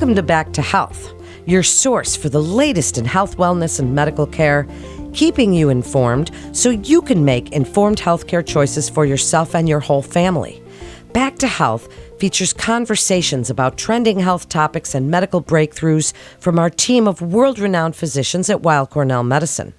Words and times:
Welcome 0.00 0.16
to 0.16 0.22
Back 0.22 0.54
to 0.54 0.62
Health, 0.62 1.12
your 1.44 1.62
source 1.62 2.16
for 2.16 2.30
the 2.30 2.42
latest 2.42 2.96
in 2.96 3.04
health, 3.04 3.36
wellness, 3.36 3.78
and 3.78 3.94
medical 3.94 4.26
care, 4.26 4.66
keeping 5.12 5.52
you 5.52 5.68
informed 5.68 6.30
so 6.52 6.70
you 6.70 7.02
can 7.02 7.22
make 7.22 7.52
informed 7.52 7.98
healthcare 7.98 8.44
choices 8.44 8.88
for 8.88 9.04
yourself 9.04 9.54
and 9.54 9.68
your 9.68 9.78
whole 9.78 10.00
family. 10.00 10.62
Back 11.12 11.36
to 11.40 11.46
Health 11.46 11.92
features 12.18 12.54
conversations 12.54 13.50
about 13.50 13.76
trending 13.76 14.20
health 14.20 14.48
topics 14.48 14.94
and 14.94 15.10
medical 15.10 15.42
breakthroughs 15.42 16.14
from 16.38 16.58
our 16.58 16.70
team 16.70 17.06
of 17.06 17.20
world 17.20 17.58
renowned 17.58 17.94
physicians 17.94 18.48
at 18.48 18.62
Weill 18.62 18.86
Cornell 18.86 19.22
Medicine. 19.22 19.74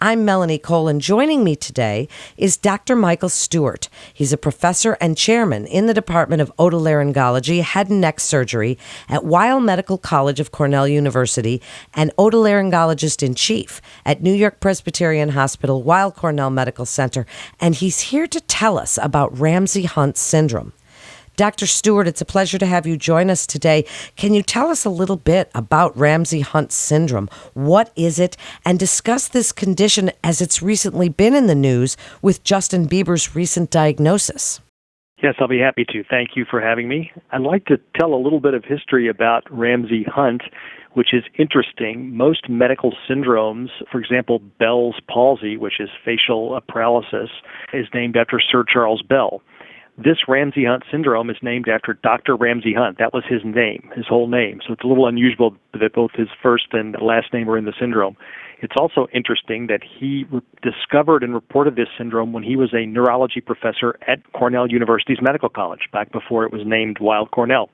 I'm 0.00 0.24
Melanie 0.24 0.58
Cole, 0.58 0.88
and 0.88 1.00
joining 1.00 1.44
me 1.44 1.56
today 1.56 2.08
is 2.36 2.56
Dr. 2.56 2.96
Michael 2.96 3.28
Stewart. 3.28 3.88
He's 4.12 4.32
a 4.32 4.36
professor 4.38 4.96
and 5.00 5.16
chairman 5.16 5.66
in 5.66 5.86
the 5.86 5.94
Department 5.94 6.42
of 6.42 6.54
Otolaryngology, 6.58 7.62
Head 7.62 7.90
and 7.90 8.00
Neck 8.00 8.20
Surgery 8.20 8.78
at 9.08 9.24
Weill 9.24 9.60
Medical 9.60 9.98
College 9.98 10.40
of 10.40 10.52
Cornell 10.52 10.88
University 10.88 11.60
and 11.94 12.10
otolaryngologist 12.16 13.22
in 13.22 13.34
chief 13.34 13.80
at 14.04 14.22
New 14.22 14.34
York 14.34 14.60
Presbyterian 14.60 15.30
Hospital, 15.30 15.82
Weill 15.82 16.12
Cornell 16.12 16.50
Medical 16.50 16.86
Center, 16.86 17.26
and 17.60 17.74
he's 17.74 18.00
here 18.00 18.26
to 18.26 18.40
tell 18.40 18.78
us 18.78 18.98
about 19.02 19.38
Ramsay 19.38 19.84
Hunt 19.84 20.16
syndrome. 20.16 20.72
Dr. 21.40 21.66
Stewart, 21.66 22.06
it's 22.06 22.20
a 22.20 22.26
pleasure 22.26 22.58
to 22.58 22.66
have 22.66 22.86
you 22.86 22.98
join 22.98 23.30
us 23.30 23.46
today. 23.46 23.86
Can 24.14 24.34
you 24.34 24.42
tell 24.42 24.68
us 24.68 24.84
a 24.84 24.90
little 24.90 25.16
bit 25.16 25.50
about 25.54 25.96
Ramsay 25.96 26.40
Hunt 26.40 26.70
syndrome? 26.70 27.30
What 27.54 27.90
is 27.96 28.18
it? 28.18 28.36
And 28.62 28.78
discuss 28.78 29.26
this 29.26 29.50
condition 29.50 30.10
as 30.22 30.42
it's 30.42 30.60
recently 30.60 31.08
been 31.08 31.34
in 31.34 31.46
the 31.46 31.54
news 31.54 31.96
with 32.20 32.44
Justin 32.44 32.86
Bieber's 32.86 33.34
recent 33.34 33.70
diagnosis. 33.70 34.60
Yes, 35.22 35.36
I'll 35.40 35.48
be 35.48 35.58
happy 35.58 35.86
to. 35.86 36.04
Thank 36.04 36.36
you 36.36 36.44
for 36.44 36.60
having 36.60 36.88
me. 36.88 37.10
I'd 37.30 37.40
like 37.40 37.64
to 37.68 37.80
tell 37.98 38.12
a 38.12 38.20
little 38.22 38.40
bit 38.40 38.52
of 38.52 38.62
history 38.62 39.08
about 39.08 39.44
Ramsay 39.50 40.04
Hunt, 40.14 40.42
which 40.92 41.14
is 41.14 41.24
interesting. 41.38 42.14
Most 42.14 42.50
medical 42.50 42.92
syndromes, 43.08 43.68
for 43.90 43.98
example, 43.98 44.40
Bell's 44.58 45.00
palsy, 45.08 45.56
which 45.56 45.80
is 45.80 45.88
facial 46.04 46.60
paralysis, 46.68 47.30
is 47.72 47.86
named 47.94 48.18
after 48.18 48.38
Sir 48.40 48.62
Charles 48.70 49.00
Bell. 49.00 49.40
This 50.02 50.16
Ramsay 50.26 50.64
Hunt 50.64 50.84
syndrome 50.90 51.28
is 51.28 51.36
named 51.42 51.68
after 51.68 51.92
Dr. 51.92 52.34
Ramsay 52.34 52.72
Hunt. 52.72 52.96
That 52.98 53.12
was 53.12 53.22
his 53.28 53.42
name, 53.44 53.90
his 53.94 54.06
whole 54.08 54.28
name. 54.28 54.60
So 54.66 54.72
it's 54.72 54.82
a 54.82 54.86
little 54.86 55.06
unusual 55.06 55.54
that 55.72 55.92
both 55.94 56.10
his 56.14 56.28
first 56.42 56.68
and 56.72 56.96
last 57.00 57.32
name 57.32 57.48
are 57.48 57.58
in 57.58 57.64
the 57.64 57.74
syndrome. 57.78 58.16
It's 58.62 58.74
also 58.78 59.06
interesting 59.12 59.68
that 59.68 59.80
he 59.82 60.26
re- 60.30 60.42
discovered 60.62 61.22
and 61.22 61.32
reported 61.32 61.76
this 61.76 61.88
syndrome 61.96 62.32
when 62.32 62.42
he 62.42 62.56
was 62.56 62.74
a 62.74 62.84
neurology 62.84 63.40
professor 63.40 63.98
at 64.06 64.20
Cornell 64.32 64.70
University's 64.70 65.18
Medical 65.22 65.48
College, 65.48 65.88
back 65.92 66.12
before 66.12 66.44
it 66.44 66.52
was 66.52 66.62
named 66.66 66.98
Weill 67.00 67.26
Cornell. 67.26 67.70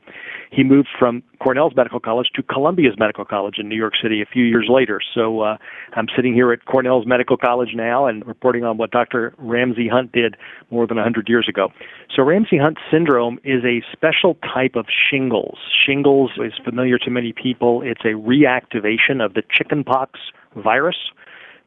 He 0.50 0.62
moved 0.62 0.88
from 0.97 1.22
Cornell's 1.41 1.75
Medical 1.77 1.98
College 1.98 2.28
to 2.34 2.42
Columbia's 2.42 2.94
Medical 2.98 3.25
College 3.25 3.56
in 3.58 3.69
New 3.69 3.77
York 3.77 3.94
City 4.00 4.22
a 4.22 4.27
few 4.27 4.44
years 4.44 4.69
later. 4.70 5.00
So 5.14 5.41
uh, 5.41 5.56
I'm 5.94 6.06
sitting 6.14 6.34
here 6.34 6.53
at 6.53 6.64
Cornell's 6.66 7.06
Medical 7.06 7.36
College 7.36 7.70
now 7.75 8.06
and 8.06 8.25
reporting 8.27 8.64
on 8.64 8.78
what 8.78 8.92
Dr. 8.92 9.34
Ramsay 9.38 9.88
Hunt 9.88 10.12
did 10.12 10.36
more 10.70 10.86
than 10.86 10.97
100 10.97 11.28
years 11.28 11.48
ago. 11.48 11.72
So 12.14 12.22
Ramsay 12.22 12.58
Hunt 12.58 12.78
syndrome 12.91 13.38
is 13.44 13.64
a 13.64 13.83
special 13.92 14.36
type 14.55 14.77
of 14.77 14.86
shingles. 15.10 15.58
Shingles 15.84 16.31
is 16.38 16.53
familiar 16.64 16.98
to 16.98 17.10
many 17.10 17.33
people. 17.33 17.83
It's 17.86 18.04
a 18.04 18.18
reactivation 18.18 19.24
of 19.24 19.34
the 19.34 19.42
chickenpox 19.50 20.18
virus 20.56 20.96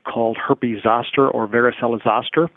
called 0.05 0.37
herpes 0.37 0.83
zoster 0.83 1.27
or 1.29 1.47
varicella 1.47 2.03
zoster 2.03 2.49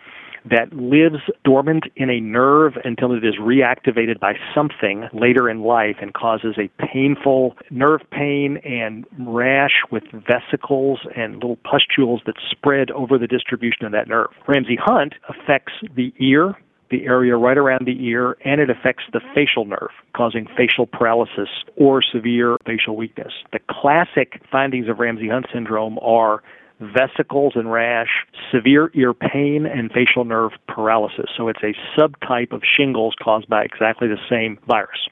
that 0.45 0.73
lives 0.73 1.23
dormant 1.45 1.85
in 1.95 2.11
a 2.11 2.21
nerve 2.21 2.73
until 2.85 3.13
it 3.13 3.25
is 3.25 3.35
reactivated 3.41 4.19
by 4.19 4.35
something 4.55 5.09
later 5.13 5.49
in 5.49 5.63
life 5.63 5.97
and 6.01 6.15
causes 6.15 6.57
a 6.59 6.69
painful 6.85 7.57
nerve 7.71 8.01
pain 8.11 8.57
and 8.65 9.07
rash 9.21 9.83
with 9.93 10.03
vesicles 10.13 10.99
and 11.17 11.35
little 11.35 11.59
pustules 11.63 12.21
that 12.27 12.35
spread 12.51 12.91
over 12.91 13.19
the 13.19 13.29
distribution 13.29 13.87
of 13.87 13.93
that 13.93 14.09
nerve. 14.09 14.31
Ramsay 14.49 14.79
Hunt 14.81 15.15
affects 15.29 15.75
the 15.95 16.13
ear, 16.19 16.55
the 16.93 17.05
area 17.07 17.37
right 17.37 17.59
around 17.59 17.87
the 17.87 18.07
ear, 18.07 18.37
and 18.45 18.61
it 18.61 18.71
affects 18.71 19.03
the 19.13 19.21
facial 19.35 19.65
nerve, 19.65 19.91
causing 20.15 20.47
facial 20.57 20.87
paralysis 20.87 21.49
or 21.77 22.03
severe 22.03 22.57
facial 22.65 22.95
weakness. 22.97 23.33
The 23.53 23.59
classic 23.69 24.41
findings 24.53 24.89
of 24.89 25.01
Ramsay 25.01 25.29
Hunt 25.29 25.47
syndrome 25.53 25.99
are 25.99 26.43
vesicles 26.81 27.55
and 27.57 27.73
rash, 27.73 28.11
severe 28.53 28.91
ear 28.95 29.15
pain, 29.15 29.67
and 29.67 29.91
facial 29.91 30.25
nerve 30.25 30.53
paralysis. 30.69 31.27
So 31.37 31.49
it's 31.49 31.63
a 31.63 31.75
subtype 31.99 32.53
of 32.53 32.63
shingles 32.77 33.15
caused 33.23 33.49
by 33.49 33.65
exactly 33.65 34.09
the 34.09 34.19
same 34.29 34.59
virus. 34.69 35.09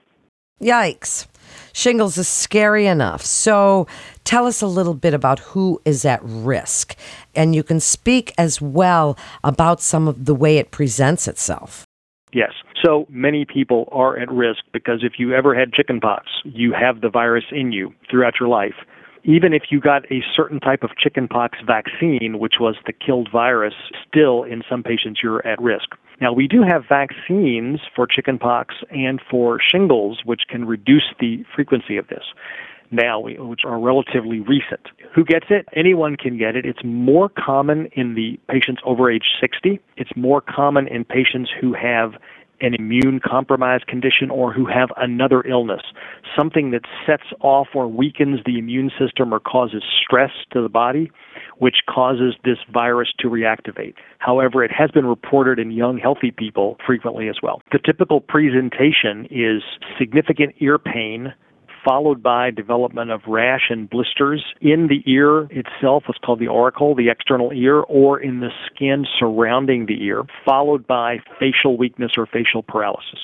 Yikes. 0.61 1.27
Shingles 1.73 2.19
is 2.19 2.29
scary 2.29 2.87
enough. 2.87 3.25
So 3.25 3.87
tell 4.25 4.47
us 4.47 4.61
a 4.61 4.67
little 4.67 4.95
bit 4.95 5.15
about 5.15 5.39
who 5.39 5.81
is 5.85 6.05
at 6.05 6.21
risk. 6.23 6.97
And 7.35 7.55
you 7.55 7.63
can 7.63 7.81
speak 7.81 8.35
as 8.37 8.61
well 8.61 9.17
about 9.45 9.81
some 9.81 10.09
of 10.09 10.25
the 10.25 10.35
way 10.35 10.59
it 10.59 10.71
presents 10.71 11.29
itself. 11.29 11.87
Yes. 12.33 12.53
So 12.85 13.07
many 13.09 13.45
people 13.45 13.89
are 13.93 14.19
at 14.19 14.31
risk 14.31 14.61
because 14.73 15.01
if 15.03 15.15
you 15.19 15.35
ever 15.35 15.55
had 15.55 15.73
chickenpox, 15.73 16.27
you 16.45 16.73
have 16.73 17.01
the 17.01 17.11
virus 17.11 17.45
in 17.51 17.73
you 17.73 17.93
throughout 18.11 18.35
your 18.41 18.49
life 18.49 18.75
even 19.25 19.53
if 19.53 19.65
you 19.71 19.81
got 19.81 20.05
a 20.11 20.23
certain 20.35 20.61
type 20.61 20.83
of 20.83 20.91
chickenpox 20.97 21.59
vaccine, 21.67 22.39
which 22.39 22.55
was 22.61 22.77
the 22.87 22.93
killed 22.93 23.29
virus, 23.31 23.75
still 24.09 24.43
in 24.45 24.63
some 24.69 24.83
patients 24.83 25.21
you're 25.23 25.47
at 25.47 25.61
risk. 25.61 25.91
Now, 26.21 26.33
we 26.33 26.47
do 26.47 26.63
have 26.63 26.85
vaccines 26.89 27.81
for 27.97 28.07
chickenpox 28.07 28.75
and 28.91 29.21
for 29.31 29.59
shingles, 29.61 30.21
which 30.25 30.43
can 30.49 30.67
reduce 30.67 31.15
the 31.19 31.45
frequency 31.55 31.97
of 31.97 32.09
this 32.09 32.25
now, 32.91 33.21
which 33.21 33.61
are 33.65 33.79
relatively 33.79 34.41
recent. 34.41 34.89
Who 35.15 35.25
gets 35.25 35.47
it? 35.51 35.67
Anyone 35.75 36.17
can 36.17 36.37
get 36.39 36.57
it. 36.57 36.67
It's 36.67 36.83
more 36.85 37.29
common 37.29 37.87
in 37.93 38.15
the 38.15 38.39
patients 38.49 38.83
over 38.85 39.11
age 39.11 39.25
60. 39.41 39.81
It's 39.97 40.11
more 40.17 40.41
common 40.41 40.89
in 40.89 41.05
patients 41.05 41.51
who 41.61 41.73
have 41.73 42.15
an 42.61 42.75
immune 42.75 43.21
compromised 43.25 43.87
condition 43.87 44.31
or 44.31 44.53
who 44.53 44.67
have 44.67 44.91
another 44.97 45.43
illness, 45.47 45.83
something 46.37 46.71
that 46.71 46.83
sets 47.07 47.25
off 47.41 47.69
or 47.75 47.89
weakens 47.89 48.41
the 48.45 48.59
immune 48.59 48.91
system 48.99 49.33
or 49.33 49.41
causes 49.41 49.83
stress 50.03 50.31
to 50.53 50.63
the 50.63 50.69
body, 50.69 51.11
which 51.59 51.77
causes 51.89 52.35
this 52.45 52.59
virus 52.73 53.09
to 53.19 53.29
reactivate. 53.29 53.95
However, 54.19 54.63
it 54.65 54.71
has 54.73 54.91
been 54.91 55.07
reported 55.07 55.59
in 55.59 55.71
young, 55.71 55.99
healthy 55.99 56.31
people 56.31 56.77
frequently 56.87 57.29
as 57.29 57.37
well. 57.43 57.63
The 57.73 57.79
typical 57.79 58.21
presentation 58.21 59.27
is 59.31 59.63
significant 59.99 60.55
ear 60.61 60.79
pain 60.79 61.33
followed 61.85 62.23
by 62.23 62.51
development 62.51 63.11
of 63.11 63.21
rash 63.27 63.71
and 63.71 63.89
blisters 63.89 64.45
in 64.61 64.89
the 64.89 65.03
ear 65.11 65.43
itself, 65.51 66.05
what's 66.07 66.19
called 66.25 66.41
the 66.41 66.49
auricle, 66.49 66.95
the 66.95 67.09
external 67.09 67.53
ear, 67.53 67.81
or 67.81 68.21
in 68.21 68.41
the 68.41 68.51
skin 68.67 69.07
surrounding 69.19 69.87
the 69.87 70.05
ear, 70.05 70.25
followed 70.45 70.87
by 70.87 71.19
facial 71.39 71.77
weakness 71.77 72.13
or 72.17 72.27
facial 72.27 72.63
paralysis. 72.63 73.19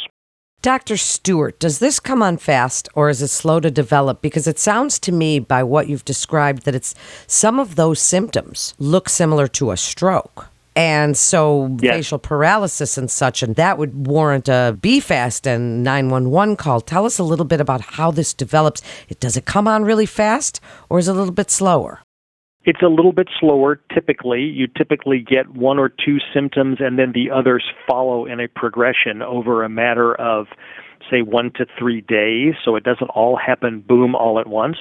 Dr. 0.63 0.97
Stewart, 0.97 1.61
does 1.61 1.79
this 1.79 2.01
come 2.01 2.23
on 2.23 2.39
fast 2.39 2.89
or 2.95 3.09
is 3.09 3.23
it 3.23 3.29
slow 3.29 3.61
to 3.61 3.71
develop? 3.71 4.21
Because 4.21 4.49
it 4.49 4.59
sounds 4.59 4.99
to 5.01 5.13
me, 5.13 5.39
by 5.39 5.63
what 5.63 5.89
you've 5.89 6.05
described, 6.05 6.65
that 6.65 6.75
it's 6.75 6.95
some 7.29 7.61
of 7.61 7.77
those 7.77 8.01
symptoms 8.01 8.75
look 8.79 9.09
similar 9.09 9.47
to 9.49 9.71
a 9.71 9.77
stroke. 9.77 10.49
And 10.77 11.17
so 11.17 11.75
yes. 11.81 11.97
facial 11.97 12.19
paralysis 12.19 12.99
and 12.99 13.11
such, 13.11 13.43
and 13.43 13.57
that 13.57 13.79
would 13.79 14.07
warrant 14.07 14.47
a 14.47 14.77
BFAST 14.79 15.47
and 15.47 15.83
911 15.83 16.57
call. 16.57 16.83
Tell 16.83 17.07
us 17.07 17.19
a 17.19 17.25
little 17.25 17.47
bit 17.47 17.63
about 17.63 17.81
how 17.81 18.11
this 18.11 18.35
develops. 18.35 18.83
Does 19.19 19.39
it 19.39 19.47
come 19.47 19.67
on 19.67 19.85
really 19.85 20.05
fast 20.05 20.61
or 20.91 20.99
is 20.99 21.09
it 21.09 21.13
a 21.13 21.15
little 21.15 21.33
bit 21.33 21.51
slower? 21.51 22.03
It's 22.67 22.83
a 22.83 22.89
little 22.89 23.13
bit 23.13 23.29
slower 23.41 23.81
typically. 23.95 24.43
You 24.43 24.67
typically 24.67 25.21
get 25.21 25.49
one 25.55 25.79
or 25.79 25.89
two 25.89 26.19
symptoms 26.35 26.77
and 26.81 26.99
then 26.99 27.13
the 27.15 27.31
others 27.31 27.65
follow 27.89 28.27
in 28.27 28.39
a 28.39 28.49
progression 28.49 29.23
over 29.23 29.65
a 29.65 29.71
matter 29.71 30.15
of, 30.17 30.49
say, 31.11 31.23
one 31.23 31.53
to 31.55 31.65
three 31.79 32.03
days. 32.03 32.53
So 32.63 32.77
it 32.77 32.85
doesn't 32.85 33.09
all 33.09 33.39
happen 33.39 33.81
boom 33.81 34.15
all 34.15 34.39
at 34.39 34.47
once. 34.47 34.77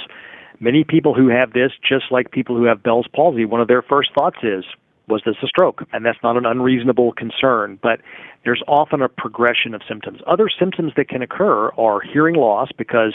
Many 0.59 0.83
people 0.83 1.13
who 1.13 1.29
have 1.29 1.53
this, 1.53 1.71
just 1.87 2.05
like 2.11 2.31
people 2.31 2.57
who 2.57 2.65
have 2.65 2.83
Bell's 2.83 3.07
palsy, 3.15 3.45
one 3.45 3.61
of 3.61 3.69
their 3.69 3.81
first 3.81 4.09
thoughts 4.13 4.39
is, 4.43 4.65
was 5.07 5.21
this 5.25 5.35
a 5.43 5.47
stroke? 5.47 5.83
And 5.93 6.05
that's 6.05 6.17
not 6.23 6.37
an 6.37 6.45
unreasonable 6.45 7.13
concern, 7.13 7.79
but 7.81 7.99
there's 8.43 8.63
often 8.67 9.01
a 9.01 9.09
progression 9.09 9.73
of 9.73 9.81
symptoms. 9.87 10.19
Other 10.27 10.49
symptoms 10.49 10.93
that 10.97 11.09
can 11.09 11.21
occur 11.21 11.69
are 11.77 11.99
hearing 12.01 12.35
loss 12.35 12.69
because 12.77 13.13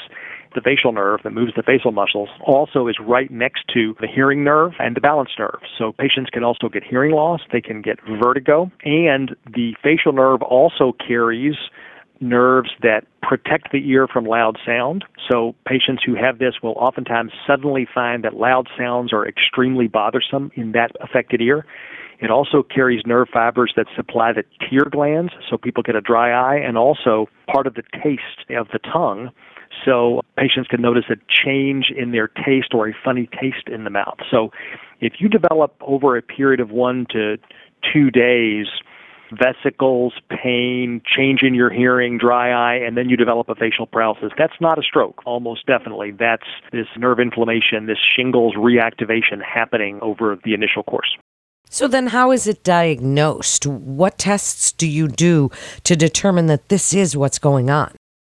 the 0.55 0.61
facial 0.61 0.93
nerve 0.93 1.21
that 1.23 1.31
moves 1.31 1.53
the 1.55 1.63
facial 1.63 1.93
muscles 1.93 2.29
also 2.45 2.89
is 2.89 2.97
right 3.01 3.31
next 3.31 3.65
to 3.73 3.95
the 4.01 4.09
hearing 4.09 4.43
nerve 4.43 4.73
and 4.79 4.97
the 4.97 5.01
balance 5.01 5.31
nerve. 5.39 5.61
So 5.79 5.93
patients 5.93 6.31
can 6.31 6.43
also 6.43 6.69
get 6.69 6.83
hearing 6.83 7.13
loss, 7.13 7.41
they 7.53 7.61
can 7.61 7.83
get 7.83 7.99
vertigo, 8.21 8.71
and 8.85 9.37
the 9.47 9.75
facial 9.83 10.13
nerve 10.13 10.43
also 10.43 10.93
carries 11.07 11.55
nerves 12.21 12.71
that 12.83 13.05
protect 13.23 13.73
the 13.73 13.89
ear 13.89 14.07
from 14.07 14.25
loud 14.25 14.59
sound. 14.65 15.05
So 15.31 15.55
patients 15.67 16.03
who 16.05 16.15
have 16.15 16.39
this 16.39 16.55
will 16.63 16.73
oftentimes 16.73 17.33
suddenly 17.47 17.87
find 17.93 18.25
that 18.25 18.35
loud 18.35 18.69
sounds 18.77 19.13
are 19.13 19.27
extremely 19.27 19.89
bothersome 19.89 20.51
in 20.55 20.73
that 20.73 20.93
affected 21.01 21.41
ear. 21.41 21.65
It 22.21 22.31
also 22.31 22.63
carries 22.63 23.03
nerve 23.07 23.29
fibers 23.33 23.73
that 23.77 23.87
supply 23.97 24.33
the 24.33 24.45
tear 24.69 24.85
glands, 24.91 25.33
so 25.49 25.57
people 25.57 25.83
get 25.83 25.97
a 25.97 26.03
dry 26.03 26.33
eye, 26.33 26.59
and 26.59 26.77
also 26.77 27.29
part 27.51 27.67
of 27.67 27.75
the 27.75 27.83
taste 28.03 28.45
of 28.51 28.69
the 28.73 28.79
tongue 28.79 29.31
So 29.85 30.23
patients 30.37 30.69
can 30.69 30.83
notice 30.83 31.05
a 31.11 31.17
change 31.29 31.93
in 31.97 32.13
their 32.13 32.29
taste 32.29 32.75
or 32.75 32.89
a 32.89 32.95
funny 33.05 33.29
taste 33.41 33.69
in 33.69 33.85
the 33.85 33.91
mouth. 33.91 34.19
So 34.31 34.51
if 35.01 35.15
you 35.19 35.29
develop 35.29 35.75
over 35.81 36.17
a 36.17 36.23
period 36.23 36.61
of 36.61 36.71
one 36.71 37.07
to 37.11 37.37
two 37.93 38.11
days 38.11 38.67
vesicles, 39.33 40.13
pain, 40.29 41.03
change 41.05 41.43
in 41.43 41.55
your 41.55 41.71
hearing, 41.71 42.19
dry 42.19 42.51
eye, 42.51 42.77
and 42.77 42.97
then 42.97 43.09
you 43.09 43.17
develop 43.17 43.49
a 43.49 43.55
facial 43.55 43.87
paralysis. 43.87 44.33
That's 44.37 44.61
not 44.61 44.79
a 44.79 44.83
stroke, 44.83 45.23
almost 45.27 45.67
definitely. 45.67 46.13
That's 46.13 46.47
this 46.73 46.87
nerve 46.97 47.21
inflammation, 47.21 47.87
this 47.87 47.99
shingles 47.99 48.55
reactivation 48.55 49.43
happening 49.43 49.99
over 50.03 50.39
the 50.45 50.55
initial 50.55 50.83
course. 50.83 51.17
So 51.73 51.87
then, 51.87 52.09
how 52.09 52.33
is 52.33 52.49
it 52.49 52.65
diagnosed? 52.65 53.65
What 53.65 54.19
tests 54.19 54.73
do 54.73 54.89
you 54.89 55.07
do 55.07 55.51
to 55.85 55.95
determine 55.95 56.47
that 56.47 56.69
this 56.69 56.93
is 56.93 57.17
what's 57.17 57.39
going 57.39 57.71
on? 57.71 57.95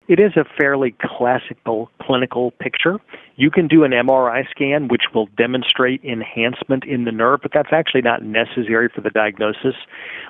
It 0.08 0.18
is 0.18 0.36
a 0.36 0.44
fairly 0.58 0.94
classical 1.00 1.88
clinical 2.00 2.50
picture. 2.52 2.98
You 3.36 3.50
can 3.50 3.68
do 3.68 3.84
an 3.84 3.92
MRI 3.92 4.48
scan, 4.50 4.88
which 4.88 5.04
will 5.14 5.26
demonstrate 5.38 6.02
enhancement 6.04 6.84
in 6.84 7.04
the 7.04 7.12
nerve, 7.12 7.40
but 7.42 7.52
that's 7.54 7.72
actually 7.72 8.02
not 8.02 8.22
necessary 8.22 8.88
for 8.92 9.00
the 9.00 9.10
diagnosis. 9.10 9.76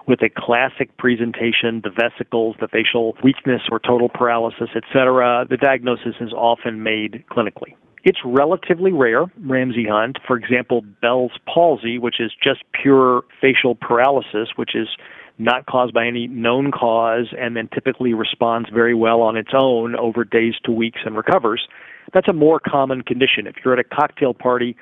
With 0.06 0.20
a 0.22 0.28
classic 0.28 0.94
presentation, 0.98 1.80
the 1.82 1.90
vesicles, 1.90 2.56
the 2.60 2.68
facial 2.68 3.16
weakness 3.24 3.62
or 3.70 3.80
total 3.80 4.10
paralysis, 4.10 4.68
etc., 4.76 5.46
the 5.48 5.56
diagnosis 5.56 6.16
is 6.20 6.32
often 6.34 6.82
made 6.82 7.24
clinically. 7.30 7.74
It's 8.04 8.18
relatively 8.24 8.92
rare, 8.92 9.26
Ramsay 9.46 9.86
Hunt. 9.88 10.18
For 10.26 10.36
example, 10.36 10.82
Bell's 11.00 11.38
palsy, 11.46 11.98
which 11.98 12.20
is 12.20 12.32
just 12.42 12.62
pure 12.72 13.22
facial 13.40 13.76
paralysis, 13.76 14.50
which 14.56 14.74
is 14.74 14.88
not 15.38 15.66
caused 15.66 15.94
by 15.94 16.06
any 16.06 16.26
known 16.26 16.70
cause, 16.70 17.32
and 17.38 17.56
then 17.56 17.68
typically 17.72 18.14
responds 18.14 18.68
very 18.70 18.94
well 18.94 19.20
on 19.22 19.36
its 19.36 19.50
own 19.52 19.96
over 19.96 20.24
days 20.24 20.54
to 20.64 20.72
weeks 20.72 21.00
and 21.04 21.16
recovers. 21.16 21.66
That's 22.12 22.28
a 22.28 22.32
more 22.32 22.60
common 22.60 23.02
condition. 23.02 23.46
If 23.46 23.56
you're 23.64 23.74
at 23.74 23.80
a 23.80 23.84
cocktail 23.84 24.34
party, 24.34 24.76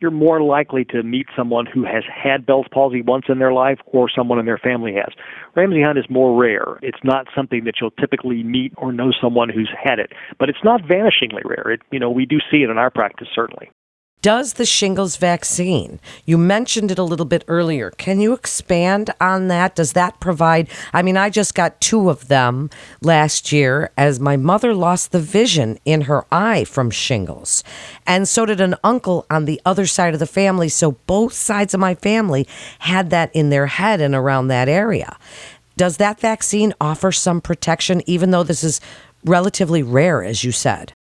you're 0.00 0.10
more 0.10 0.42
likely 0.42 0.84
to 0.86 1.02
meet 1.02 1.26
someone 1.36 1.66
who 1.66 1.84
has 1.84 2.02
had 2.12 2.44
Bell's 2.44 2.66
palsy 2.72 3.00
once 3.00 3.26
in 3.28 3.38
their 3.38 3.52
life 3.52 3.78
or 3.86 4.10
someone 4.14 4.38
in 4.38 4.46
their 4.46 4.58
family 4.58 4.92
has. 4.94 5.14
Ramsay 5.54 5.82
Hunt 5.82 5.98
is 5.98 6.04
more 6.10 6.38
rare. 6.38 6.78
It's 6.82 6.98
not 7.04 7.26
something 7.34 7.64
that 7.64 7.74
you'll 7.80 7.92
typically 7.92 8.42
meet 8.42 8.72
or 8.76 8.92
know 8.92 9.12
someone 9.18 9.48
who's 9.48 9.70
had 9.82 9.98
it, 9.98 10.12
but 10.38 10.48
it's 10.48 10.64
not 10.64 10.82
vanishingly 10.82 11.44
rare. 11.44 11.70
It, 11.72 11.80
you 11.90 11.98
know, 11.98 12.10
we 12.10 12.26
do 12.26 12.38
see 12.50 12.58
it 12.58 12.70
in 12.70 12.76
our 12.76 12.90
practice 12.90 13.28
certainly 13.34 13.70
does 14.24 14.54
the 14.54 14.64
shingles 14.64 15.18
vaccine? 15.18 16.00
You 16.24 16.38
mentioned 16.38 16.90
it 16.90 16.98
a 16.98 17.02
little 17.02 17.26
bit 17.26 17.44
earlier. 17.46 17.90
Can 17.90 18.20
you 18.20 18.32
expand 18.32 19.10
on 19.20 19.48
that? 19.48 19.74
Does 19.74 19.92
that 19.92 20.18
provide? 20.18 20.66
I 20.94 21.02
mean, 21.02 21.18
I 21.18 21.28
just 21.28 21.54
got 21.54 21.78
two 21.78 22.08
of 22.08 22.28
them 22.28 22.70
last 23.02 23.52
year 23.52 23.90
as 23.98 24.18
my 24.18 24.38
mother 24.38 24.72
lost 24.72 25.12
the 25.12 25.20
vision 25.20 25.78
in 25.84 26.02
her 26.02 26.24
eye 26.32 26.64
from 26.64 26.90
shingles. 26.90 27.62
And 28.06 28.26
so 28.26 28.46
did 28.46 28.62
an 28.62 28.76
uncle 28.82 29.26
on 29.28 29.44
the 29.44 29.60
other 29.66 29.84
side 29.84 30.14
of 30.14 30.20
the 30.20 30.26
family. 30.26 30.70
So 30.70 30.92
both 30.92 31.34
sides 31.34 31.74
of 31.74 31.80
my 31.80 31.94
family 31.94 32.48
had 32.78 33.10
that 33.10 33.30
in 33.36 33.50
their 33.50 33.66
head 33.66 34.00
and 34.00 34.14
around 34.14 34.48
that 34.48 34.70
area. 34.70 35.18
Does 35.76 35.98
that 35.98 36.18
vaccine 36.18 36.72
offer 36.80 37.12
some 37.12 37.42
protection, 37.42 38.00
even 38.06 38.30
though 38.30 38.42
this 38.42 38.64
is 38.64 38.80
relatively 39.22 39.82
rare, 39.82 40.24
as 40.24 40.44
you 40.44 40.50
said? 40.50 40.94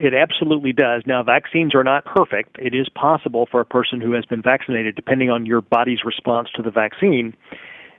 It 0.00 0.14
absolutely 0.14 0.72
does. 0.72 1.02
Now, 1.06 1.24
vaccines 1.24 1.74
are 1.74 1.82
not 1.82 2.04
perfect. 2.04 2.56
It 2.60 2.74
is 2.74 2.88
possible 2.88 3.48
for 3.50 3.60
a 3.60 3.64
person 3.64 4.00
who 4.00 4.12
has 4.12 4.24
been 4.24 4.42
vaccinated, 4.42 4.94
depending 4.94 5.28
on 5.28 5.44
your 5.44 5.60
body's 5.60 6.04
response 6.04 6.48
to 6.54 6.62
the 6.62 6.70
vaccine, 6.70 7.34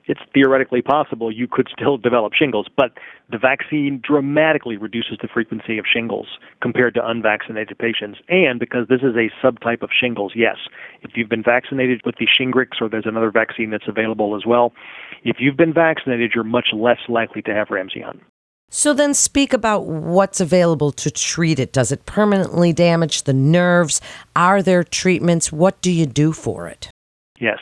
it's 0.10 0.20
theoretically 0.34 0.82
possible 0.82 1.32
you 1.32 1.48
could 1.48 1.68
still 1.72 1.96
develop 1.98 2.34
shingles, 2.34 2.68
but 2.76 2.94
the 3.30 3.38
vaccine 3.38 4.02
dramatically 4.04 4.76
reduces 4.76 5.20
the 5.22 5.28
frequency 5.32 5.78
of 5.78 5.86
shingles 5.86 6.28
compared 6.62 6.96
to 6.96 7.08
unvaccinated 7.08 7.78
patients. 7.78 8.20
And 8.28 8.60
because 8.60 8.88
this 8.88 9.02
is 9.02 9.16
a 9.16 9.30
subtype 9.46 9.84
of 9.84 9.92
shingles, 9.98 10.34
yes, 10.36 10.58
if 11.04 11.12
you've 11.14 11.30
been 11.30 11.44
vaccinated 11.44 12.02
with 12.06 12.16
the 12.18 12.26
Shingrix 12.28 12.82
or 12.82 12.90
there's 12.90 13.06
another 13.06 13.30
vaccine 13.30 13.70
that's 13.70 13.88
available 13.88 14.36
as 14.36 14.48
well, 14.48 14.74
if 15.24 15.38
you've 15.40 15.58
been 15.58 15.74
vaccinated, 15.74 16.32
you're 16.34 16.44
much 16.44 16.70
less 16.74 17.00
likely 17.08 17.44
to 17.44 17.54
have 17.54 17.68
Ramsay 17.70 18.02
Hunt. 18.02 18.22
So 18.70 18.94
then 18.94 19.14
speak 19.14 19.54
about 19.54 19.86
what's 19.86 20.40
available 20.40 20.92
to 20.92 21.10
treat 21.10 21.60
it. 21.60 21.74
Does 21.74 21.92
it 21.92 22.06
permanently 22.06 22.72
damage 22.72 23.24
the 23.24 23.34
nerves? 23.34 24.00
Are 24.36 24.62
there 24.62 24.84
treatments? 24.84 25.52
What 25.52 25.82
do 25.82 25.92
you 25.92 26.06
do 26.06 26.32
for 26.32 26.68
it? 26.68 26.90
Yes. 27.40 27.60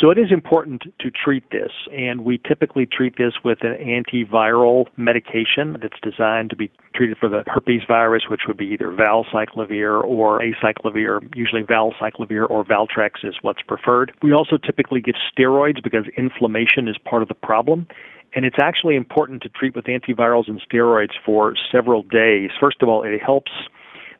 So 0.00 0.10
it 0.10 0.18
is 0.18 0.32
important 0.32 0.82
to 0.98 1.10
treat 1.12 1.44
this, 1.52 1.70
and 1.96 2.24
we 2.24 2.40
typically 2.48 2.86
treat 2.86 3.18
this 3.18 3.34
with 3.44 3.58
an 3.62 3.76
antiviral 3.76 4.86
medication 4.96 5.76
that's 5.80 6.00
designed 6.02 6.50
to 6.50 6.56
be 6.56 6.72
treated 6.92 7.18
for 7.18 7.28
the 7.28 7.44
herpes 7.46 7.82
virus, 7.86 8.24
which 8.28 8.40
would 8.48 8.56
be 8.56 8.66
either 8.66 8.88
valacyclovir 8.88 10.02
or 10.02 10.40
acyclovir. 10.40 11.20
Usually 11.36 11.62
valacyclovir 11.62 12.50
or 12.50 12.64
Valtrex 12.64 13.22
is 13.22 13.36
what's 13.42 13.62
preferred. 13.62 14.10
We 14.22 14.32
also 14.32 14.56
typically 14.56 15.00
give 15.00 15.14
steroids 15.30 15.80
because 15.80 16.06
inflammation 16.16 16.88
is 16.88 16.96
part 16.98 17.22
of 17.22 17.28
the 17.28 17.34
problem. 17.34 17.86
And 18.34 18.44
it's 18.44 18.56
actually 18.60 18.96
important 18.96 19.42
to 19.42 19.48
treat 19.48 19.74
with 19.76 19.84
antivirals 19.86 20.48
and 20.48 20.60
steroids 20.62 21.12
for 21.24 21.54
several 21.70 22.02
days. 22.02 22.50
First 22.60 22.82
of 22.82 22.88
all, 22.88 23.02
it 23.02 23.20
helps 23.20 23.52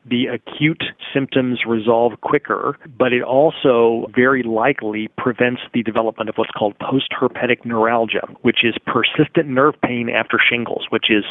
the 0.05 0.27
acute 0.27 0.83
symptoms 1.13 1.59
resolve 1.67 2.13
quicker, 2.21 2.77
but 2.97 3.13
it 3.13 3.21
also 3.23 4.07
very 4.15 4.43
likely 4.43 5.09
prevents 5.17 5.61
the 5.73 5.83
development 5.83 6.29
of 6.29 6.35
what's 6.35 6.51
called 6.51 6.75
postherpetic 6.79 7.65
neuralgia, 7.65 8.27
which 8.41 8.63
is 8.63 8.75
persistent 8.85 9.47
nerve 9.47 9.75
pain 9.81 10.09
after 10.09 10.37
shingles, 10.39 10.87
which 10.89 11.09
is 11.09 11.23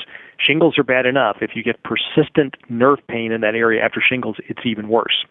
shingles 0.45 0.79
are 0.79 0.85
bad 0.85 1.07
enough. 1.07 1.39
If 1.41 1.51
you 1.55 1.63
get 1.63 1.77
persistent 1.83 2.57
nerve 2.69 2.99
pain 3.09 3.33
in 3.33 3.41
that 3.43 3.55
area 3.55 3.83
after 3.83 4.03
shingles, 4.07 4.37
it's 4.49 4.61
even 4.65 4.89
worse. 4.89 5.25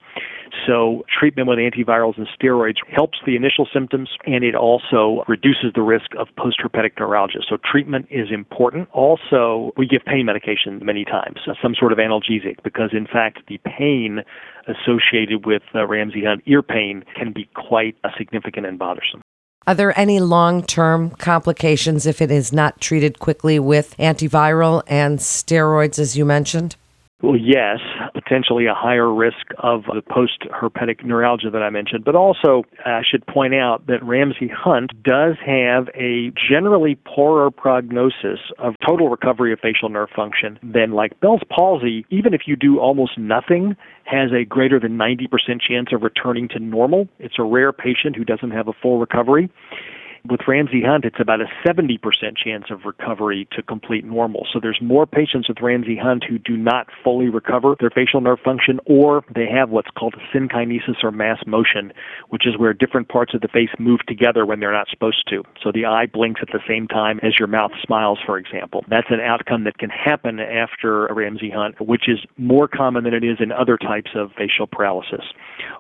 So, 0.67 1.05
treatment 1.07 1.47
with 1.47 1.59
antivirals 1.59 2.17
and 2.17 2.27
steroids 2.27 2.75
helps 2.93 3.19
the 3.25 3.35
initial 3.35 3.67
symptoms 3.73 4.09
and 4.25 4.43
it 4.43 4.55
also 4.55 5.23
reduces 5.27 5.71
the 5.75 5.81
risk 5.81 6.11
of 6.17 6.27
postherpetic 6.37 6.91
neuralgia. 6.99 7.39
So, 7.47 7.57
treatment 7.63 8.07
is 8.09 8.27
important. 8.31 8.89
Also, 8.91 9.71
we 9.77 9.87
give 9.87 10.01
pain 10.05 10.25
medication 10.25 10.79
many 10.83 11.05
times, 11.05 11.39
some 11.61 11.73
sort 11.75 11.91
of 11.91 11.97
analgesic, 11.99 12.61
because 12.63 12.89
in 12.91 13.07
fact, 13.07 13.39
the 13.47 13.59
pain 13.59 14.23
associated 14.67 15.45
with 15.45 15.63
uh, 15.73 15.85
Ramsay 15.87 16.25
Hunt 16.25 16.43
ear 16.45 16.61
pain 16.61 17.03
can 17.15 17.31
be 17.31 17.49
quite 17.55 17.95
uh, 18.03 18.09
significant 18.17 18.65
and 18.65 18.77
bothersome. 18.77 19.21
Are 19.67 19.75
there 19.75 19.97
any 19.99 20.19
long 20.19 20.63
term 20.63 21.11
complications 21.11 22.07
if 22.07 22.21
it 22.21 22.31
is 22.31 22.51
not 22.51 22.81
treated 22.81 23.19
quickly 23.19 23.59
with 23.59 23.95
antiviral 23.97 24.81
and 24.87 25.19
steroids, 25.19 25.99
as 25.99 26.17
you 26.17 26.25
mentioned? 26.25 26.75
Well, 27.21 27.37
yes, 27.37 27.79
potentially 28.15 28.65
a 28.65 28.73
higher 28.73 29.13
risk 29.13 29.53
of 29.59 29.83
the 29.83 30.01
post 30.01 30.41
herpetic 30.49 31.05
neuralgia 31.05 31.51
that 31.51 31.61
I 31.61 31.69
mentioned. 31.69 32.03
But 32.03 32.15
also, 32.15 32.63
I 32.83 33.01
should 33.09 33.25
point 33.27 33.53
out 33.53 33.85
that 33.85 34.03
Ramsay 34.03 34.47
Hunt 34.47 34.91
does 35.03 35.35
have 35.45 35.87
a 35.93 36.31
generally 36.49 36.97
poorer 37.05 37.51
prognosis 37.51 38.39
of 38.57 38.73
total 38.85 39.09
recovery 39.09 39.53
of 39.53 39.59
facial 39.59 39.89
nerve 39.89 40.09
function 40.15 40.57
than 40.63 40.93
like 40.93 41.19
Bell's 41.19 41.43
palsy, 41.49 42.05
even 42.09 42.33
if 42.33 42.41
you 42.47 42.55
do 42.55 42.79
almost 42.79 43.19
nothing, 43.19 43.75
has 44.05 44.31
a 44.31 44.43
greater 44.43 44.79
than 44.79 44.97
90% 44.97 45.61
chance 45.61 45.89
of 45.93 46.01
returning 46.01 46.47
to 46.49 46.59
normal. 46.59 47.07
It's 47.19 47.35
a 47.37 47.43
rare 47.43 47.71
patient 47.71 48.15
who 48.15 48.25
doesn't 48.25 48.51
have 48.51 48.67
a 48.67 48.73
full 48.81 48.99
recovery. 48.99 49.49
With 50.29 50.41
Ramsay 50.47 50.83
Hunt, 50.85 51.03
it's 51.03 51.19
about 51.19 51.41
a 51.41 51.47
70% 51.65 51.99
chance 52.37 52.65
of 52.69 52.85
recovery 52.85 53.47
to 53.53 53.63
complete 53.63 54.05
normal. 54.05 54.45
So 54.53 54.59
there's 54.61 54.77
more 54.79 55.07
patients 55.07 55.47
with 55.47 55.61
Ramsay 55.61 55.97
Hunt 55.97 56.23
who 56.23 56.37
do 56.37 56.55
not 56.55 56.87
fully 57.03 57.27
recover 57.27 57.75
their 57.79 57.89
facial 57.89 58.21
nerve 58.21 58.37
function, 58.45 58.79
or 58.85 59.23
they 59.33 59.47
have 59.47 59.71
what's 59.71 59.89
called 59.97 60.13
synkinesis 60.31 61.03
or 61.03 61.11
mass 61.11 61.39
motion, 61.47 61.91
which 62.29 62.45
is 62.45 62.55
where 62.55 62.71
different 62.71 63.09
parts 63.09 63.33
of 63.33 63.41
the 63.41 63.47
face 63.47 63.69
move 63.79 64.01
together 64.07 64.45
when 64.45 64.59
they're 64.59 64.71
not 64.71 64.89
supposed 64.91 65.27
to. 65.29 65.43
So 65.61 65.71
the 65.71 65.85
eye 65.85 66.05
blinks 66.05 66.41
at 66.43 66.49
the 66.53 66.61
same 66.67 66.87
time 66.87 67.19
as 67.23 67.39
your 67.39 67.47
mouth 67.47 67.71
smiles, 67.83 68.19
for 68.23 68.37
example. 68.37 68.85
That's 68.87 69.09
an 69.09 69.21
outcome 69.21 69.63
that 69.63 69.79
can 69.79 69.89
happen 69.89 70.39
after 70.39 71.07
a 71.07 71.15
Ramsay 71.15 71.49
Hunt, 71.49 71.81
which 71.81 72.07
is 72.07 72.19
more 72.37 72.67
common 72.67 73.05
than 73.05 73.15
it 73.15 73.23
is 73.23 73.37
in 73.39 73.51
other 73.51 73.75
types 73.75 74.11
of 74.13 74.31
facial 74.37 74.67
paralysis. 74.67 75.25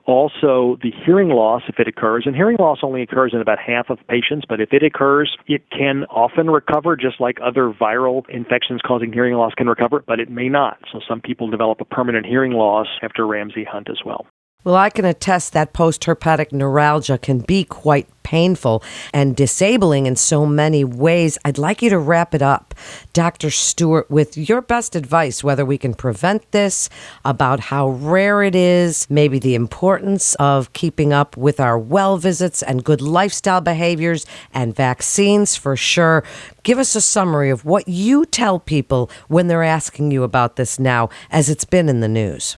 Also, 0.05 0.79
the 0.81 0.91
hearing 1.05 1.29
loss, 1.29 1.61
if 1.67 1.79
it 1.79 1.87
occurs, 1.87 2.23
and 2.25 2.35
hearing 2.35 2.57
loss 2.59 2.79
only 2.81 3.03
occurs 3.03 3.33
in 3.33 3.39
about 3.39 3.59
half 3.59 3.91
of 3.91 3.99
patients, 4.07 4.30
but 4.47 4.61
if 4.61 4.69
it 4.71 4.83
occurs, 4.83 5.35
it 5.47 5.69
can 5.69 6.05
often 6.05 6.49
recover 6.49 6.95
just 6.95 7.19
like 7.19 7.37
other 7.43 7.71
viral 7.71 8.27
infections 8.29 8.81
causing 8.85 9.11
hearing 9.11 9.35
loss 9.35 9.53
can 9.55 9.67
recover, 9.67 10.03
but 10.05 10.19
it 10.19 10.29
may 10.29 10.49
not. 10.49 10.77
So 10.91 10.99
some 11.07 11.21
people 11.21 11.49
develop 11.49 11.81
a 11.81 11.85
permanent 11.85 12.25
hearing 12.25 12.53
loss 12.53 12.87
after 13.01 13.27
Ramsay 13.27 13.65
Hunt 13.65 13.89
as 13.89 13.99
well. 14.05 14.25
Well, 14.63 14.75
I 14.75 14.91
can 14.91 15.05
attest 15.05 15.53
that 15.53 15.73
post 15.73 16.03
herpetic 16.03 16.51
neuralgia 16.51 17.17
can 17.17 17.39
be 17.39 17.63
quite 17.63 18.07
painful 18.21 18.83
and 19.11 19.35
disabling 19.35 20.05
in 20.05 20.15
so 20.15 20.45
many 20.45 20.83
ways. 20.83 21.35
I'd 21.43 21.57
like 21.57 21.81
you 21.81 21.89
to 21.89 21.97
wrap 21.97 22.35
it 22.35 22.43
up, 22.43 22.75
Dr. 23.11 23.49
Stewart, 23.49 24.09
with 24.11 24.37
your 24.37 24.61
best 24.61 24.95
advice 24.95 25.43
whether 25.43 25.65
we 25.65 25.79
can 25.79 25.95
prevent 25.95 26.51
this, 26.51 26.89
about 27.25 27.59
how 27.59 27.89
rare 27.89 28.43
it 28.43 28.53
is, 28.53 29.09
maybe 29.09 29.39
the 29.39 29.55
importance 29.55 30.35
of 30.35 30.71
keeping 30.73 31.11
up 31.11 31.35
with 31.35 31.59
our 31.59 31.79
well 31.79 32.17
visits 32.17 32.61
and 32.61 32.83
good 32.83 33.01
lifestyle 33.01 33.61
behaviors 33.61 34.27
and 34.53 34.75
vaccines 34.75 35.55
for 35.55 35.75
sure. 35.75 36.23
Give 36.61 36.77
us 36.77 36.95
a 36.95 37.01
summary 37.01 37.49
of 37.49 37.65
what 37.65 37.87
you 37.87 38.27
tell 38.27 38.59
people 38.59 39.09
when 39.27 39.47
they're 39.47 39.63
asking 39.63 40.11
you 40.11 40.21
about 40.21 40.55
this 40.55 40.77
now, 40.77 41.09
as 41.31 41.49
it's 41.49 41.65
been 41.65 41.89
in 41.89 42.01
the 42.01 42.07
news. 42.07 42.57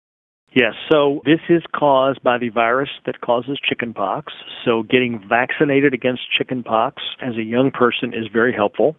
Yes, 0.55 0.73
so 0.91 1.21
this 1.25 1.39
is 1.49 1.63
caused 1.75 2.21
by 2.21 2.37
the 2.37 2.49
virus 2.49 2.89
that 3.07 3.21
causes 3.21 3.59
chickenpox. 3.67 4.33
So 4.63 4.83
getting 4.83 5.19
vaccinated 5.27 5.95
against 5.95 6.31
chickenpox 6.31 7.01
as 7.21 7.35
a 7.37 7.43
young 7.43 7.71
person 7.71 8.13
is 8.13 8.27
very 8.31 8.53
helpful. 8.53 8.95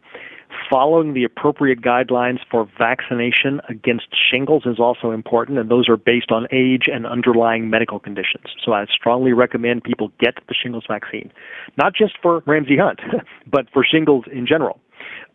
Following 0.68 1.14
the 1.14 1.22
appropriate 1.22 1.80
guidelines 1.80 2.38
for 2.50 2.68
vaccination 2.76 3.60
against 3.68 4.06
shingles 4.30 4.64
is 4.66 4.80
also 4.80 5.12
important, 5.12 5.58
and 5.58 5.70
those 5.70 5.88
are 5.88 5.96
based 5.96 6.32
on 6.32 6.48
age 6.50 6.88
and 6.92 7.06
underlying 7.06 7.70
medical 7.70 8.00
conditions. 8.00 8.46
So 8.64 8.72
I 8.72 8.86
strongly 8.86 9.32
recommend 9.32 9.84
people 9.84 10.10
get 10.18 10.34
the 10.48 10.54
shingles 10.54 10.84
vaccine, 10.88 11.32
not 11.76 11.94
just 11.94 12.14
for 12.20 12.42
Ramsay 12.46 12.78
Hunt, 12.78 13.00
but 13.46 13.66
for 13.72 13.84
shingles 13.84 14.24
in 14.32 14.46
general. 14.46 14.80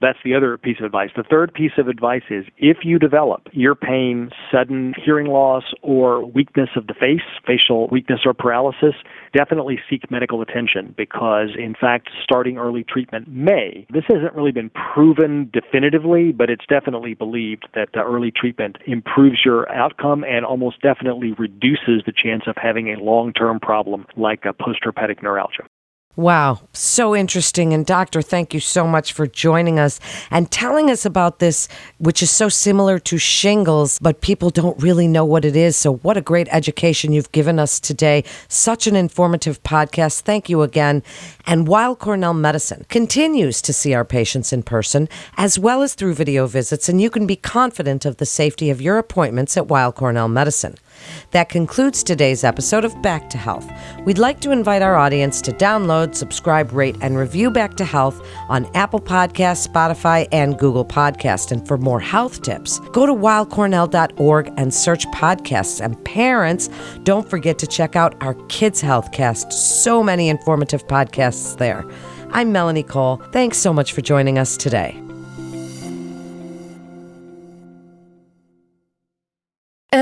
That's 0.01 0.19
the 0.23 0.33
other 0.33 0.57
piece 0.57 0.77
of 0.79 0.85
advice. 0.85 1.09
The 1.15 1.23
third 1.23 1.53
piece 1.53 1.73
of 1.77 1.87
advice 1.87 2.23
is 2.29 2.45
if 2.57 2.77
you 2.83 2.99
develop 2.99 3.47
ear 3.53 3.75
pain, 3.75 4.29
sudden 4.51 4.93
hearing 5.03 5.27
loss, 5.27 5.63
or 5.81 6.25
weakness 6.25 6.69
of 6.75 6.87
the 6.87 6.93
face, 6.93 7.21
facial 7.45 7.87
weakness 7.89 8.21
or 8.25 8.33
paralysis, 8.33 8.95
definitely 9.33 9.79
seek 9.89 10.09
medical 10.09 10.41
attention 10.41 10.93
because, 10.97 11.49
in 11.57 11.75
fact, 11.79 12.09
starting 12.23 12.57
early 12.57 12.83
treatment 12.83 13.27
may. 13.27 13.85
This 13.91 14.05
hasn't 14.07 14.33
really 14.33 14.51
been 14.51 14.69
proven 14.69 15.49
definitively, 15.51 16.31
but 16.31 16.49
it's 16.49 16.65
definitely 16.67 17.13
believed 17.13 17.67
that 17.75 17.89
the 17.93 18.01
early 18.01 18.31
treatment 18.31 18.77
improves 18.85 19.43
your 19.43 19.69
outcome 19.71 20.23
and 20.23 20.45
almost 20.45 20.81
definitely 20.81 21.33
reduces 21.33 22.03
the 22.05 22.13
chance 22.15 22.43
of 22.47 22.55
having 22.57 22.89
a 22.89 23.03
long 23.03 23.33
term 23.33 23.59
problem 23.59 24.05
like 24.15 24.45
a 24.45 24.53
post 24.53 24.79
herpetic 24.83 25.21
neuralgia. 25.21 25.63
Wow, 26.15 26.59
so 26.73 27.15
interesting. 27.15 27.71
And, 27.71 27.85
Doctor, 27.85 28.21
thank 28.21 28.53
you 28.53 28.59
so 28.59 28.85
much 28.85 29.13
for 29.13 29.25
joining 29.25 29.79
us 29.79 30.01
and 30.29 30.51
telling 30.51 30.91
us 30.91 31.05
about 31.05 31.39
this, 31.39 31.69
which 31.97 32.21
is 32.21 32.29
so 32.29 32.49
similar 32.49 32.99
to 32.99 33.17
shingles, 33.17 33.99
but 33.99 34.19
people 34.19 34.49
don't 34.49 34.81
really 34.83 35.07
know 35.07 35.23
what 35.23 35.45
it 35.45 35.55
is. 35.55 35.77
So, 35.77 35.95
what 35.97 36.17
a 36.17 36.21
great 36.21 36.49
education 36.51 37.13
you've 37.13 37.31
given 37.31 37.57
us 37.57 37.79
today. 37.79 38.25
Such 38.49 38.85
an 38.85 38.97
informative 38.97 39.63
podcast. 39.63 40.21
Thank 40.23 40.49
you 40.49 40.61
again. 40.61 41.03
And 41.45 41.69
Weill 41.69 41.95
Cornell 41.95 42.33
Medicine 42.33 42.85
continues 42.89 43.61
to 43.61 43.71
see 43.71 43.93
our 43.93 44.03
patients 44.03 44.51
in 44.51 44.63
person 44.63 45.07
as 45.37 45.57
well 45.57 45.83
as 45.83 45.93
through 45.93 46.15
video 46.15 46.47
visits, 46.47 46.89
and 46.89 46.99
you 46.99 47.09
can 47.09 47.27
be 47.27 47.37
confident 47.37 48.03
of 48.03 48.17
the 48.17 48.25
safety 48.25 48.69
of 48.69 48.81
your 48.81 48.97
appointments 48.97 49.55
at 49.55 49.67
Weill 49.67 49.93
Cornell 49.93 50.27
Medicine. 50.27 50.75
That 51.31 51.49
concludes 51.49 52.03
today's 52.03 52.43
episode 52.43 52.85
of 52.85 53.01
Back 53.01 53.29
to 53.29 53.37
Health. 53.37 53.69
We'd 54.05 54.17
like 54.17 54.39
to 54.41 54.51
invite 54.51 54.81
our 54.81 54.95
audience 54.95 55.41
to 55.43 55.51
download, 55.51 56.15
subscribe, 56.15 56.71
rate, 56.71 56.95
and 57.01 57.17
review 57.17 57.51
Back 57.51 57.75
to 57.77 57.85
Health 57.85 58.25
on 58.49 58.69
Apple 58.75 58.99
Podcasts, 58.99 59.67
Spotify, 59.67 60.27
and 60.31 60.57
Google 60.57 60.85
Podcast. 60.85 61.51
And 61.51 61.67
for 61.67 61.77
more 61.77 61.99
health 61.99 62.41
tips, 62.41 62.79
go 62.91 63.05
to 63.05 63.13
weillcornell.org 63.13 64.53
and 64.57 64.73
search 64.73 65.05
podcasts. 65.07 65.83
And 65.83 66.03
parents, 66.05 66.69
don't 67.03 67.29
forget 67.29 67.59
to 67.59 67.67
check 67.67 67.95
out 67.95 68.15
our 68.21 68.35
Kids 68.47 68.81
Healthcast. 68.81 69.51
So 69.53 70.03
many 70.03 70.29
informative 70.29 70.87
podcasts 70.87 71.57
there. 71.57 71.85
I'm 72.31 72.51
Melanie 72.51 72.83
Cole. 72.83 73.21
Thanks 73.31 73.57
so 73.57 73.73
much 73.73 73.93
for 73.93 74.01
joining 74.01 74.37
us 74.37 74.55
today. 74.55 75.08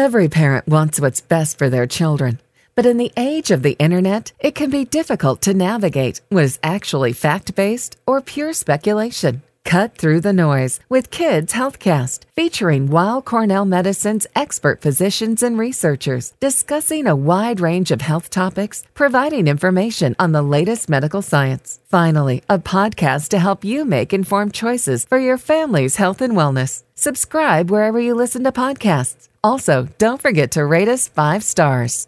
Every 0.07 0.29
parent 0.29 0.69
wants 0.69 1.01
what's 1.01 1.19
best 1.19 1.57
for 1.57 1.69
their 1.69 1.85
children. 1.85 2.39
But 2.75 2.85
in 2.85 2.95
the 2.95 3.11
age 3.17 3.51
of 3.51 3.61
the 3.61 3.73
internet, 3.77 4.31
it 4.39 4.55
can 4.55 4.69
be 4.69 4.85
difficult 4.85 5.41
to 5.41 5.53
navigate 5.53 6.21
what 6.29 6.45
is 6.45 6.59
actually 6.63 7.11
fact 7.11 7.55
based 7.55 7.97
or 8.07 8.21
pure 8.21 8.53
speculation. 8.53 9.41
Cut 9.67 9.97
through 9.97 10.21
the 10.21 10.31
noise 10.31 10.79
with 10.87 11.11
Kids 11.11 11.51
Healthcast, 11.51 12.19
featuring 12.33 12.87
Weill 12.87 13.21
Cornell 13.21 13.65
Medicine's 13.65 14.25
expert 14.33 14.81
physicians 14.81 15.43
and 15.43 15.57
researchers 15.57 16.31
discussing 16.39 17.05
a 17.05 17.17
wide 17.17 17.59
range 17.59 17.91
of 17.91 17.99
health 17.99 18.29
topics, 18.29 18.85
providing 18.93 19.49
information 19.49 20.15
on 20.17 20.31
the 20.31 20.41
latest 20.41 20.87
medical 20.87 21.21
science. 21.21 21.81
Finally, 21.89 22.43
a 22.47 22.59
podcast 22.59 23.27
to 23.27 23.39
help 23.39 23.65
you 23.65 23.83
make 23.83 24.13
informed 24.13 24.53
choices 24.53 25.03
for 25.03 25.19
your 25.19 25.37
family's 25.37 25.97
health 25.97 26.21
and 26.21 26.31
wellness. 26.31 26.83
Subscribe 26.95 27.69
wherever 27.69 27.99
you 27.99 28.15
listen 28.15 28.45
to 28.45 28.53
podcasts. 28.53 29.27
Also, 29.43 29.89
don't 29.97 30.21
forget 30.21 30.51
to 30.51 30.65
rate 30.65 30.87
us 30.87 31.09
five 31.09 31.43
stars. 31.43 32.07